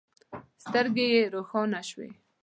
[0.63, 2.09] سترګې يې روښانه شوې.